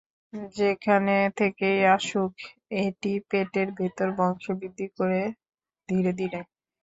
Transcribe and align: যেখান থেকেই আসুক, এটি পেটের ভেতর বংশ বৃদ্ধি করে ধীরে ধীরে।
যেখান 0.55 1.05
থেকেই 1.37 1.79
আসুক, 1.95 2.31
এটি 2.79 3.11
পেটের 3.29 3.67
ভেতর 3.79 4.07
বংশ 4.17 4.45
বৃদ্ধি 4.59 4.87
করে 4.97 5.21
ধীরে 5.89 6.11
ধীরে। 6.19 6.39